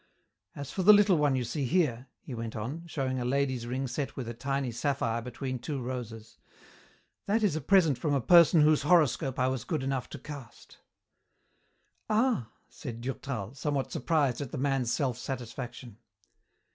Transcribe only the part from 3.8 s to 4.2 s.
set